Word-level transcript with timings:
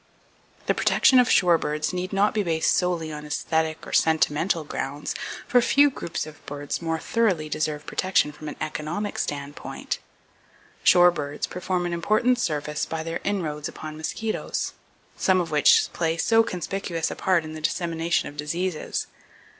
The 0.65 0.73
protection 0.73 1.19
of 1.19 1.29
shorebirds 1.29 1.93
need 1.93 2.11
not 2.11 2.33
be 2.33 2.41
based 2.41 2.75
solely 2.75 3.11
on 3.13 3.23
esthetic 3.23 3.85
or 3.85 3.93
sentimental 3.93 4.63
grounds, 4.63 5.13
for 5.47 5.61
few 5.61 5.91
groups 5.91 6.25
of 6.25 6.43
birds 6.47 6.81
more 6.81 6.97
thoroughly 6.97 7.49
deserve 7.49 7.85
protection 7.85 8.31
from 8.31 8.49
an 8.49 8.55
economic 8.59 9.19
standpoint. 9.19 9.99
Shorebirds 10.83 11.47
perform 11.47 11.85
an 11.85 11.93
important 11.93 12.39
service 12.39 12.83
by 12.83 13.03
their 13.03 13.21
inroads 13.23 13.67
upon 13.69 13.95
mosquitoes, 13.95 14.73
some 15.17 15.39
of 15.39 15.51
which 15.51 15.89
play 15.93 16.17
so 16.17 16.41
conspicuous 16.41 17.11
a 17.11 17.15
part 17.15 17.45
in 17.45 17.53
the 17.53 17.61
dissemination 17.61 18.27
of 18.27 18.35
diseases. 18.37 19.05